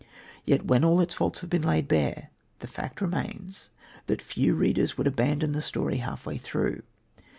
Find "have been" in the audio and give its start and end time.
1.41-1.61